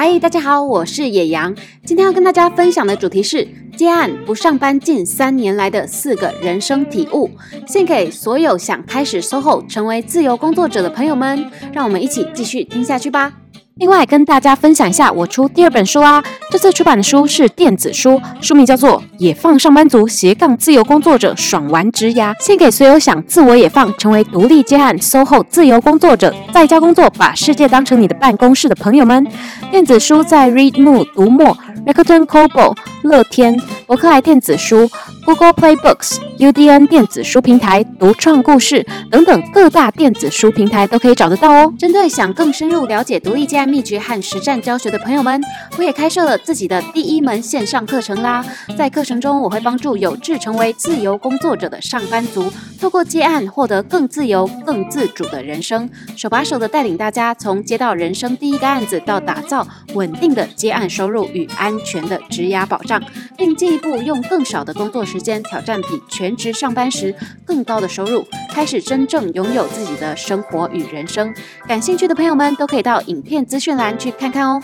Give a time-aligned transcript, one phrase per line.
[0.00, 1.52] 嗨，大家好，我是野羊。
[1.84, 3.44] 今天要跟大家分享的主题是
[3.76, 7.28] 接案不上班近三年来的四个人生体悟，
[7.66, 11.50] 献给所有想开始 SOHO 成为自由工作者的朋友们。
[11.72, 13.32] 让我们一起继续听下去吧。
[13.78, 16.22] 另外，跟大家分享一下，我出第二本书啊！
[16.50, 29.24] 这次出版的书是电子书，书名叫做《野放上班族斜杠自由工作者爽玩职涯》，献给所有想自我野放，成为独立接案 SOHO 自由工作者，在家工作，把世界当成你的办公室的朋友们。
[29.70, 31.56] 电子书在 Readmo 读墨。
[31.86, 34.90] Rakuten Kobo、乐天、博客来电子书、
[35.28, 41.74] Google Play Books、UDN 电子书平台、独创故事等等各大电子书平台都可以找得到哦。
[41.78, 45.44] 针对想更深入了解独立接案秘诀和实战教学的朋友们，
[45.76, 48.42] 我也开设了自己的第一门线上课程啦。
[48.74, 62.98] 在课程中，我会帮助有志成为自由工作者的上班族，透过接案获得更自由、更自主的人生，手把手的带领大家从接到人生第一个案子，到打造稳定的接案收入与安全的职涯保障，
[63.36, 67.12] 并进一步用更少的工作时时间挑战比全职上班时
[67.44, 71.34] 更高的收入，开始真正拥有自己的生活与人生。
[71.66, 74.62] 感兴趣的朋友们都可以到影片资讯栏去看看哦。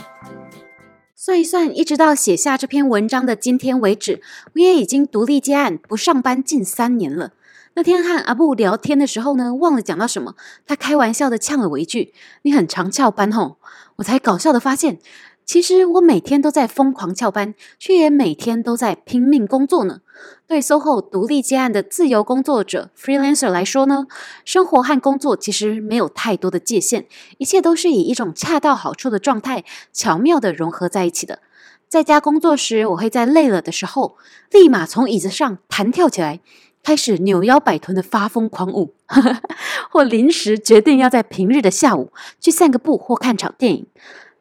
[1.16, 4.22] 算一算，一直到写下这篇文章的今天为止，
[4.54, 7.32] 我也已经独立接案不上班近三年了。
[7.74, 10.36] 那天和阿布聊天的时候呢，忘了讲到什么，
[10.68, 13.56] 他开玩笑的呛了我一句：“你很常翘班吼。”
[13.98, 14.98] 我才搞笑的发现。
[15.44, 20.00] 其实我每天都在疯狂翘班，却也每天都在拼命工作呢。
[20.46, 24.06] 对 SOHO 独立接案的自由工作者 freelancer 来说呢，
[24.44, 27.06] 生活和工作其实没有太多的界限，
[27.38, 31.40] 一切都是以一种恰到好处的状态，巧妙地融合在一起的。
[31.88, 34.16] 在家工作时，我会在累了的时候，
[34.50, 36.40] 立马从椅子上弹跳起来，
[36.82, 38.94] 开始扭腰摆臀的发疯狂舞，
[39.90, 43.86] 或临时决定要在平日的下午去散个步或看场电影。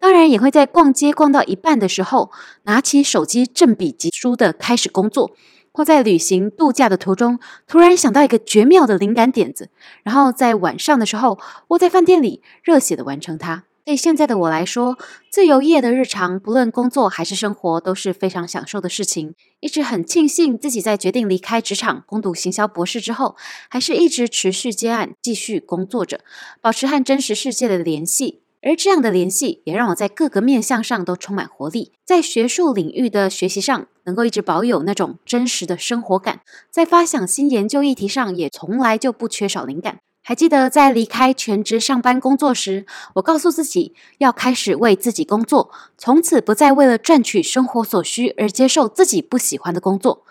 [0.04, 2.30] 当然也会在逛街逛到一半的时候，
[2.64, 5.32] 拿起手机振笔疾书的开始工作，
[5.72, 9.70] 或在旅行度假的途中，突然想到一个绝妙的灵感点子，
[10.04, 13.64] 然后在晚上的时候窝在饭店里热血的完成它。
[13.86, 14.98] 对现在的我来说，
[15.30, 19.36] 自由业的日常，不论工作还是生活，都是非常享受的事情。
[19.62, 23.38] 一直很庆幸自己在决定离开职场攻读行销博士之后，
[23.70, 26.20] 还是一直持续接案，继续工作着，
[26.60, 28.43] 保持和真实世界的联系。
[28.66, 36.40] 而这样的联系也让我在各个面向上都充满活力，在学术领域的学习上能够一直保有那种真实的生活感，
[36.72, 39.98] 在发想新研究议题上也从来就不缺少灵感。
[40.26, 42.86] 还记得在离开全职上班工作时，
[43.16, 50.24] 我告诉自己要开始为自己工作，从此不再为了赚取生活所需而接受自己不喜欢的工作。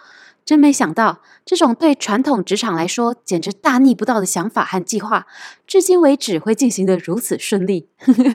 [0.44, 5.26] 真没想到，这种对传统职场来说简直大逆不道的想法和计划，
[5.66, 7.88] 至今为止会进行得如此顺利。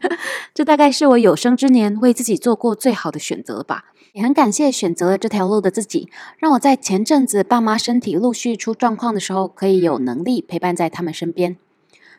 [0.55, 3.85] 这大概是我有生之年为自己做过最好的选择吧。
[4.13, 6.09] 也很感谢选择了这条路的自己，
[6.39, 11.57] 让我在前阵子爸妈身体陆续出状况的时候，可以有能力陪伴在他们身边。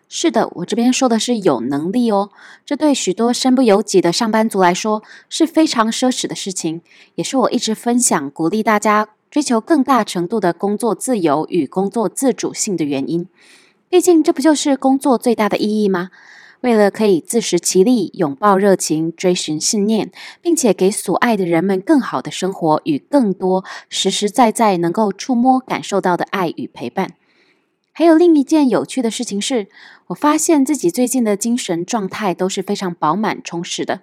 [0.08, 2.30] 是的，我这边说的是有能力哦。
[2.64, 6.82] 这对许多身不由己的上班族来说是非常奢侈的事情，
[7.16, 9.08] 也是我一直分享鼓励大家。
[9.30, 13.28] 追求更大程度的工作自由与工作自主性的原因，
[13.88, 16.10] 毕竟这不就是工作最大的意义吗？
[16.62, 20.10] 为了可以自食其力、拥抱热情、追寻信念，
[20.42, 27.12] 并且给所爱的人们更好的生活与更多实实在在能够触摸感受到的爱与陪伴。
[27.92, 29.68] 还有另一件有趣的事情是，
[30.08, 34.00] 我发现自己最近的精神状态都是非常饱满充实的，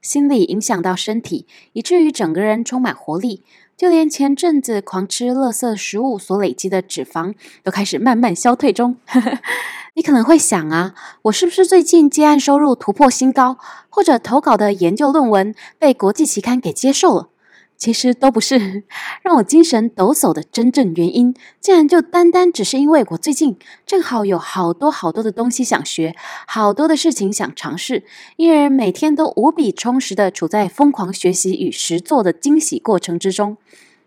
[0.00, 3.42] 心理影响到身体，以至于整个人充满活力。
[3.76, 8.96] 就连前阵子狂吃垃圾食物所累积的脂肪都开始慢慢消退中。
[9.94, 13.58] 你可能会想啊，我是不是最近接案收入突破新高，
[13.90, 17.28] 或者投稿的研究论文被国际期刊给接受了？
[17.76, 18.84] 其实都不是，
[19.22, 26.16] 让我精神抖擞的真正原因，竟然就单单只是因为我最近正好有好多好多的东西想学，
[26.46, 28.04] 好多的事情想尝试，
[28.36, 33.56] 因而每天都无比充实的处在疯狂学习与实作的惊喜过程之中。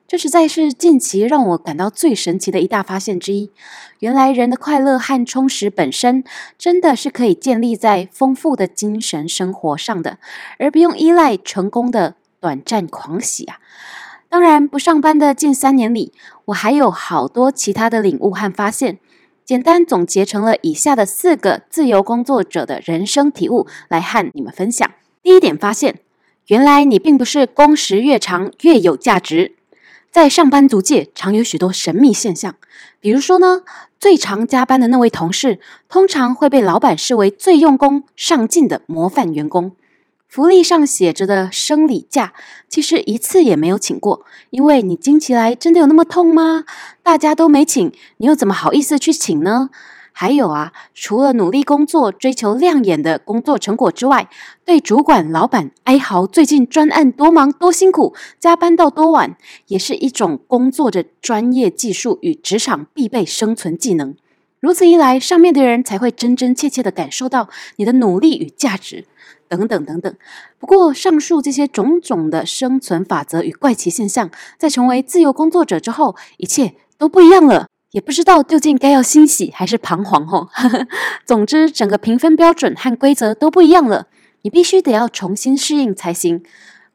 [0.08, 3.52] 这实在是近期让我感到最神奇的一大发现之一。
[4.00, 6.24] 原来人的快乐和充实本身，
[6.58, 10.18] 真的是可以建立在丰富的精神生活上的，
[10.58, 12.16] 而不用依赖成功的。
[12.40, 13.60] 短暂狂喜啊！
[14.30, 16.14] 当然，不上班的近三年里，
[16.46, 19.00] 我还有好多其他的领悟和发现。
[19.44, 24.88] 简单总结成了以下的四个自由工作者的人生体悟，来和你们分享。
[25.24, 26.00] 第一点发现，
[26.46, 29.56] 原来你并不是工时越长越有价值。
[30.12, 32.56] 在上班族界，常有许多神秘现象，
[33.00, 33.64] 比如说呢，
[34.00, 39.76] 最常加班的那位同事，通常会被老板视为最用功、上进的模范员工。
[40.30, 42.34] 福利上写着的生理假，
[42.68, 46.66] 其实一次也没有请过，因为你经期来真的有那么痛吗？
[47.02, 49.72] 大家都没请，你又怎么好意思去请呢？
[50.12, 54.30] 还有啊，除了努力工作、追求亮眼的工作成果之外，
[54.64, 59.36] 对主管、老板哀嚎最近专案多忙多辛苦，加班到多晚，
[59.66, 64.16] 也是一种工作的专业技术与职场必备生存技能。
[64.60, 69.06] 如此一来，上面的人才会真真切切地感受到你的努力与价值。
[69.48, 70.16] 等等等等，
[70.60, 74.30] 不过上述这些种种的生存法则与怪奇现象，
[74.60, 77.66] 在成为自由工作者之后，一切都不一样了。
[77.90, 80.50] 也不知道究竟该要欣喜还是彷徨哦。
[81.26, 84.06] 总之，整个评分标准和规则都不一样了，
[84.44, 86.44] 你必须得要重新适应才行。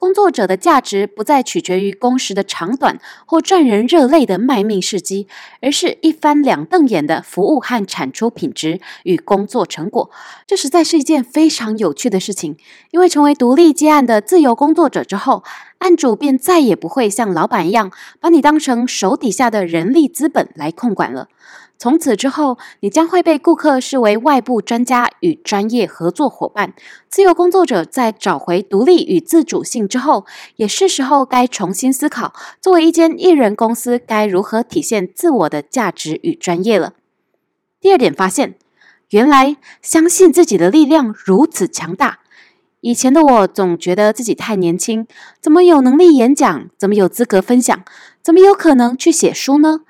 [0.04, 5.26] 工作者的价值不再取决于工时的长短或赚人热泪的卖命事迹，
[5.62, 10.10] 而是一翻两瞪眼的服务和产出品质与工作成果。
[10.46, 12.58] 这实在是一件非常有趣的事情，
[12.90, 15.42] 因为成为独立接案的自由工作者之后，
[15.78, 17.90] 案主便再也不会像老板一样
[18.20, 21.28] 把你当成手底下的人力资本来控管了。
[21.76, 26.72] 从此之后，你将会被顾客视为外部专家与专业合作伙伴。
[27.10, 30.24] 自由工作者在找回独立与自主性之后，
[30.56, 36.94] 也是时候该重新思考，作为一间艺人公司该如何体现自我的价值与专业了。
[37.80, 38.54] 第二点发现，
[39.10, 42.20] 原来相信自己的力量如此强大。
[42.80, 45.06] 以前的我总觉得自己太年轻，
[45.40, 46.70] 怎么有能力演讲？
[46.78, 47.82] 怎么有资格分享？
[48.22, 49.80] 怎么有可能去写书呢？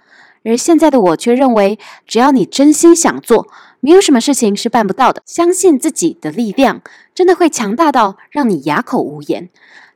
[0.45, 3.49] 而现在的我却认为，只要你真心想做，
[3.81, 5.23] 没有什么事情是办不到的。
[5.25, 6.83] 相信自己的力量，
[7.15, 9.49] 真的会强大到让你哑口无言。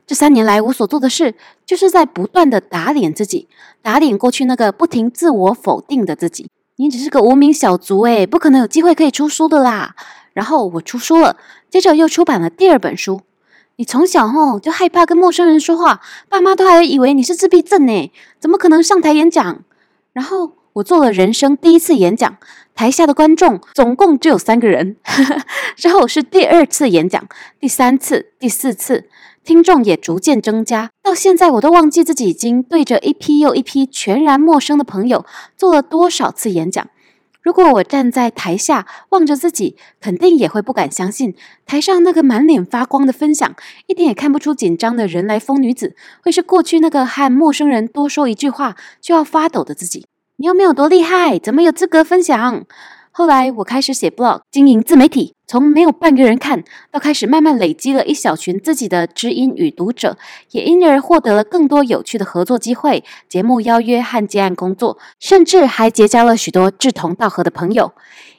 [0.07, 1.35] 这三年来，我所做的事，
[1.67, 3.47] 就是在不断地打脸自己，
[3.83, 6.49] 打脸过去那个不停自我否定的自己。
[6.77, 9.95] 你只是个无名小卒，诶，不可能有机会可以出书的啦。
[10.33, 11.35] 然后我出书了，
[11.69, 13.21] 接着又出版了第二本书。
[13.75, 19.63] 你从小吼就害怕跟陌生人说话，爸妈都还以为你是自闭症呢，怎么可能上台演讲？
[20.19, 22.35] 然后我做了人生第一次演讲，
[22.75, 24.97] 台下的观众总共只有三个人。
[25.77, 27.25] 之后是第二次演讲，
[27.57, 29.07] 第三次、第四次，
[29.45, 30.89] 听众也逐渐增加。
[31.01, 35.25] 到现在，我都忘记自己已经对着一批又一批全然陌生的朋友
[35.55, 36.85] 做了多少次演讲。
[37.41, 41.33] 如果我站在台下望着自己，肯定也会不敢相信，
[41.65, 43.55] 台上那个满脸发光的分享，
[43.87, 50.05] 一点也看不出紧张的人来疯女子，会是过去那个和陌生人多说一句话就要发抖的自己。
[50.41, 52.63] 你又没有多厉害，怎么有资格分享？
[53.11, 60.17] 后来我开始写 blog，经营自媒体，从没有半个人看到开始慢慢累积了一小群自己的知音与读者，
[60.51, 67.91] 也因而获得了更多有趣的合作机会、节目邀约和接案工作，甚至还结交了许多志同道合的朋友。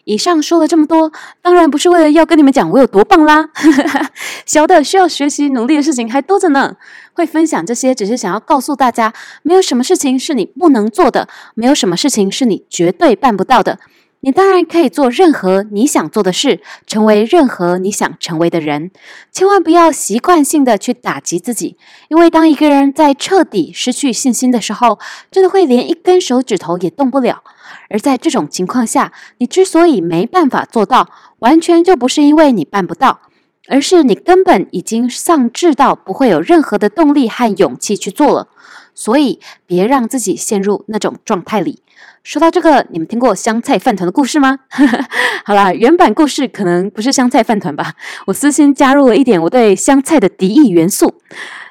[0.04, 1.12] 以上说了这么多，
[1.42, 3.50] 当然不是为了要跟你们讲我有多棒啦，
[4.46, 6.76] 小的需要学习努力的事情还多着呢。
[7.12, 9.12] 会分享这些，只是想要告诉大家，
[9.42, 13.78] 没有什么事情是你不能做的，没有什么事情是你绝对办不到的。
[14.22, 18.90] 你当然可以做任何你想做的事，成为任何你想成为的人。
[19.32, 21.78] 千万不要习惯性的去打击自己，
[22.08, 24.98] 因为当一个人在彻底失去信心的时候，
[25.30, 27.42] 真的会连一根手指头也动不了。
[27.88, 31.08] 而在这种情况下，你之所以没办法做到，
[31.38, 33.20] 完全就不是因为你办不到，
[33.68, 38.48] 而是你根本已经丧志到不会有任何的动力和勇气去做了。
[38.94, 41.82] 所以，别让自己陷入那种状态里。
[42.22, 44.58] 说到这个，你们听过香菜饭团的故事吗？
[45.46, 47.94] 好啦，原版故事可能不是香菜饭团吧，
[48.26, 51.14] 我私心加入了一点我对香菜的敌意元素。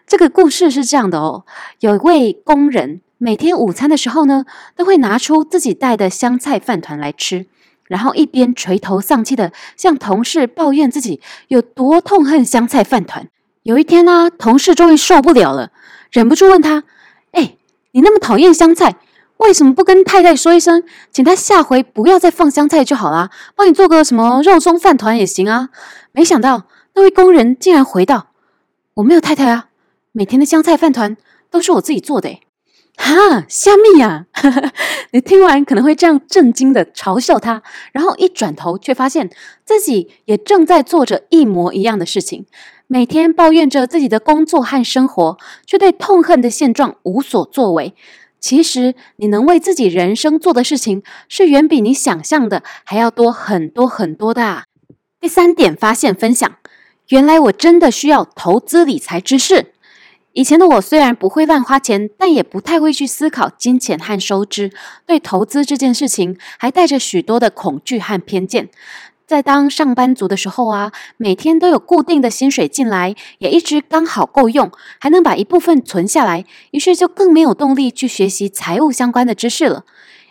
[0.07, 1.45] 这个故事是这样的哦，
[1.81, 7.45] 有一位工人每天午餐的时候呢，都会拿出自己带的香菜饭团来吃，
[7.89, 11.19] 然后一边垂头丧气的向同事抱怨自己
[11.49, 13.27] 有多痛恨香菜饭团。
[13.63, 15.71] 有一天呢，同事终于受不了了，
[16.11, 16.85] 忍不住问他
[17.33, 17.57] ：“哎，
[17.91, 18.95] 你那么讨厌香菜？”
[19.37, 23.29] 为什么不跟太太说一声，请她下回不要再放香菜就好啦？
[23.55, 25.69] 帮你做个什么肉松饭团也行啊！
[26.11, 28.27] 没想到那位工人竟然回道
[28.95, 29.67] ：“我没有太太啊，
[30.11, 31.15] 每天的香菜饭团
[31.49, 32.41] 都是我自己做的。”
[33.01, 34.25] 哈，虾米呀！
[35.11, 37.63] 你听完可能会这样震惊的嘲笑他，
[37.93, 39.29] 然后一转头却发现
[39.63, 42.45] 自己也正在做着一模一样的事情，
[42.87, 47.95] 每天抱怨着自己的工作和生活，却对痛恨的现状无所作为。
[48.41, 54.65] 其实，你能为自己人生做的事情，是远比你想象的还要多很多很多的啊。
[55.21, 56.57] 第三点发现分享，
[57.07, 59.73] 原来我真的需要投资理财知识。
[60.33, 64.71] 以前的我虽然不会乱花钱，但也不太会去思考金钱和收支，
[65.05, 68.69] 对投资这件事情还带着许多的恐惧和偏见。
[69.25, 79.83] 在当上班族的时候啊，每天都有固定的薪水进来，也一直刚好够用，还能把一部分存下来，于是就更没有动力去学习财务相关的知识了。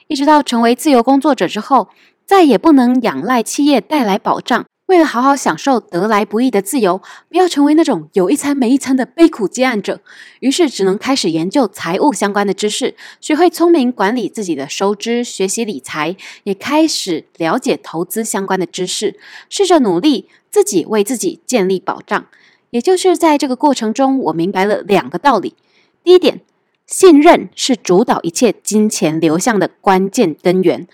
[0.07, 1.89] 一直到成为自由工作者之后，
[2.25, 4.65] 再也不能仰赖企业带来保障。
[4.89, 10.01] 为了好好享受得来不易的自由，不要成为那种有一餐没一餐的悲苦接案者，
[10.41, 22.25] 于是只能开始研究财务相关的知识，学会聪明管理自己的收支，学习理财，也开始了解投资相关的知识，试着努力自己为自己建立保障。
[22.71, 25.55] 也就是在这个过程中，我明白了两个道理：
[26.03, 26.41] 第一点，
[26.87, 30.89] 信任是主导一切金钱流向的关键根源。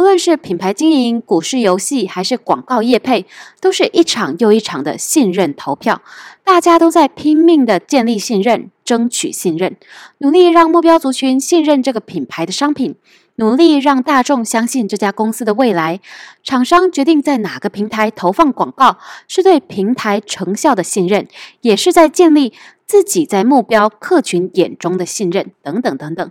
[0.00, 3.26] 无论是品牌经营、股市游戏，还是广告业配，
[3.60, 6.00] 都是一场又一场的信任投票。
[6.42, 9.76] 大家都在拼命的建立信任，争取信任，
[10.16, 12.94] 努力让目标族群信任这个品牌的商品，
[13.34, 16.00] 努力让大众相信这家公司的未来。
[16.42, 18.96] 厂商决定在哪个平台投放广告，
[19.28, 21.28] 是对平台成效的信任，
[21.60, 22.54] 也是在建立
[22.90, 26.28] 自己在目标客群眼中的信任，等等等等。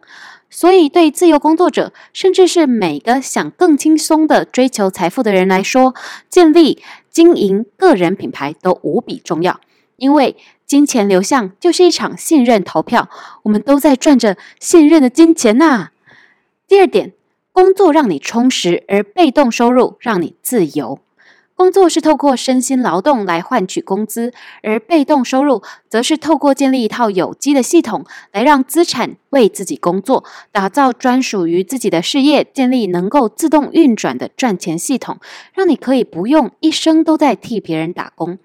[0.49, 5.95] 所以，对自由工作者，甚至是每个想更轻松的追求财富的人来说，
[6.29, 9.61] 建立、经营个人品牌都无比重要。
[9.95, 10.35] 因为
[10.65, 13.07] 金钱流向就是一场信任投票，
[13.43, 15.91] 我们都在赚着信任的金钱呐。
[16.67, 17.13] 第二点，
[17.53, 20.99] 工作让你充实，而被动收入让你自由。
[21.59, 24.31] 工作是透过身心劳动来换取工资，
[24.63, 30.23] 而被动收入则是透过建立一套有机的系统，来让资产为自己工作，
[30.53, 35.17] 打造专属于自己的事业，建立能够自动运转的赚钱系统，
[35.53, 38.37] 让你可以不用一生都在替别人打工。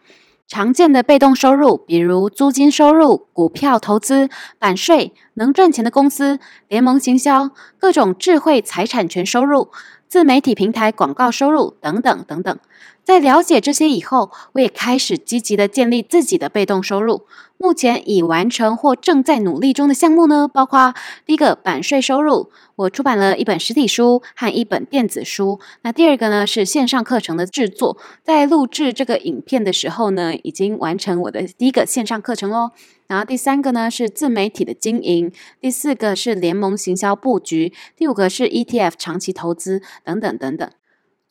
[0.49, 4.29] 常见的被动收入，比如租金收入、股票投资、
[4.59, 9.69] 版税、能赚钱的公司、联盟行销、各种智慧财产权收入、
[10.09, 12.59] 自媒体平台广告收入等等等等。
[13.03, 17.23] 在了解这些以后，我也开始积极的建立自己的被动收入。
[17.59, 25.61] 目前已完成或正在努力中的项目呢，包括第一个版税收入，我出版了一本实体书和一本电子书。
[25.83, 32.71] 那第二个呢是线上课程的制作，在录制这个影片的时候呢，已经完成我的第一个线上课程喽。
[33.07, 40.71] 然后第三个呢是自媒体的经营，第四个是联盟行销布局，第五个是 ETF 长期投资等等等等。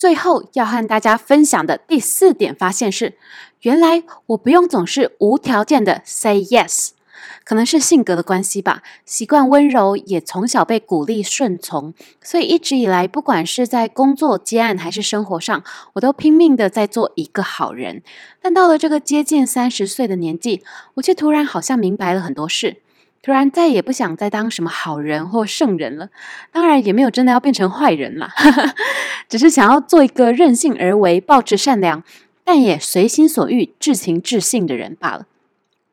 [0.03, 3.17] 最后要和大家分享的第四点发现是，
[3.61, 6.89] 原来我不用总是无条件的 say yes，
[7.45, 18.03] 可能是性格的关系吧，习惯温柔，也从小被鼓励顺从，所以一直以来，不管是在工作接案还是生活上，我都拼命的在做一个好人。
[18.41, 22.81] 但到了这个接近三十岁的年纪，我却突然好像明白了很多事。
[23.23, 26.09] 突然再也不想再当什么好人或圣人了，
[26.51, 28.29] 当然也没有真的要变成坏人啦，
[29.29, 32.03] 只是想要做一个任性而为、抱持善良，
[32.43, 35.25] 但也随心所欲、至情至性的人罢了。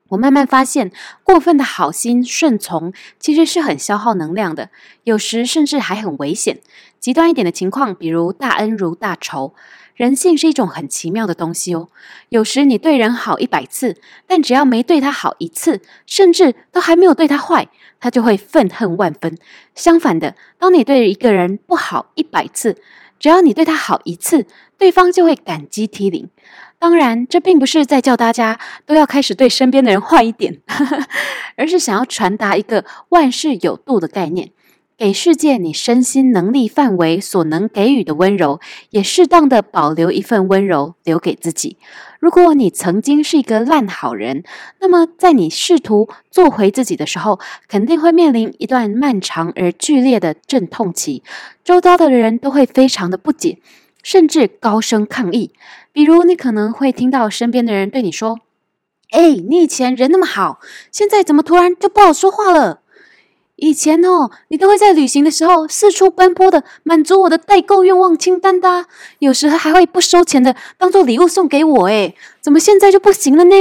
[0.09, 0.91] 我慢慢发现，
[1.23, 4.71] 过分的好心顺从其实是很消耗能量的，
[5.05, 6.59] 有时甚至还很危险。
[6.99, 9.55] 极端一点的情况，比如大恩如大仇。
[10.01, 11.91] 人性是一种很奇妙的东西哦。
[12.31, 17.69] 有时你对人好一百次，但只要没对他好一次，甚至都还没有对他坏，
[18.01, 19.37] 他就会愤恨万分。
[19.75, 22.79] 相反的，当你对一个人不好一百次，
[23.19, 24.47] 只要你对他好一次，
[24.79, 26.31] 对方就会感激涕零。
[26.79, 30.63] 当然，这并不是在叫大家都要开始对身边的人坏一点，
[31.59, 34.51] 而是想要传达一个万事有度的概念。
[35.01, 41.79] 给世界你身心能力范围所能给予的温柔，也适当的保留一份温柔留给自己。
[42.19, 44.45] 如果你曾经是一个烂好人，
[44.79, 51.23] 那么在你试图做回自己的时候，肯定会面临一段漫长而剧烈的阵痛期。
[51.65, 53.57] 周遭的人都会非常的不解，
[54.03, 55.53] 甚至高声抗议。
[55.93, 58.41] 比如，你可能会听到身边的人对你说
[59.13, 60.61] ：“哎，你以前人那么好，
[60.93, 62.83] 现在怎么突然就不好说话了？”
[63.61, 68.87] 以前哦，你都会在旅行的时候四处奔波的满足我的代购愿望清单的，
[69.19, 73.55] 有时候还会不收钱的当做礼物送给我，诶，怎么现在就不行了呢？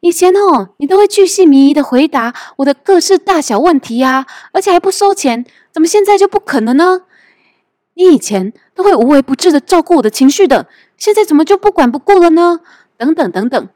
[0.00, 7.00] 以前哦，你都会巨细靡遗的回答我的各式大小问题呀，而且还不收钱，怎么现在就不肯了呢？
[7.94, 10.68] 你以前都会无微不至的照顾我的情绪的，
[10.98, 12.60] 现在怎么就不管不顾了呢？
[12.98, 13.68] 等等等等。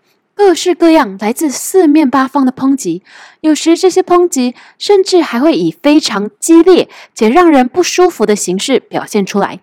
[0.42, 3.02] 各式各样来自四面八方的抨击，
[3.42, 9.60] 有时这些抨击甚至还会以非常激烈且让人不舒服的形式表现出来。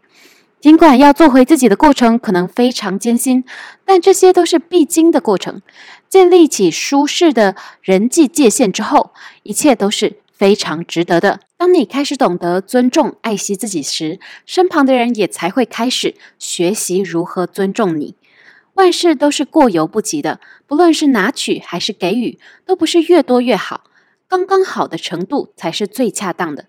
[0.62, 3.44] 尽管要做回自己的过程可能非常艰辛，
[3.86, 5.64] 但这些都是必经的过程。
[6.08, 11.40] 建立起舒适的人际界限之后，一切都是非常值得的。
[11.58, 18.14] 当你开始懂得尊重、爱惜自己时，身旁的人也才会开始学习如何尊重你。
[18.78, 23.86] 万事都是过犹不及的，不论是拿取还是给予，都不是越多越好，
[24.28, 26.66] 刚刚好的程度才是最恰当的。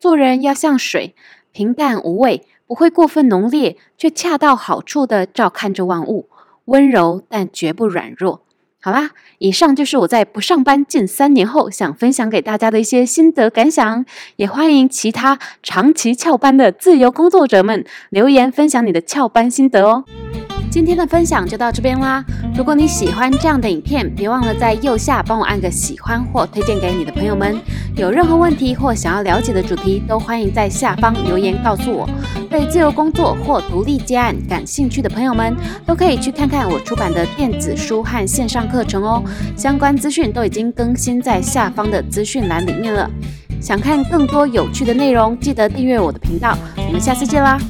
[0.00, 1.14] 做人要像水，
[1.52, 6.28] 平淡无味，不会过分浓烈，却恰到好处地照看着万物，
[6.64, 8.42] 温柔但绝不软弱。
[8.80, 14.04] 好啦，以上就是我在不上班近三年后想分享给大家的一些心得感想，
[14.34, 20.04] 也欢迎其他长期翘班的自由工作者们留言分享你的翘班心得哦。
[20.72, 22.24] 今天的分享就到这边啦。
[22.56, 27.60] 如果你喜欢这样的影片，别忘了在右下帮我按个喜欢或推荐给你的朋友们。
[27.94, 32.08] 有任何问题或想要了解的主题，都欢迎在下方留言告诉我。
[32.48, 39.22] 对自由工作或独立接案感兴趣的朋友们，都可以去看看我出版的电子书和线上课程哦。
[39.54, 43.10] 相关资讯都已经更新在下方的资讯栏里面了。
[43.60, 46.56] 想看更多有趣的内容，记得订阅我的频道。
[46.86, 47.60] 我们下次见啦！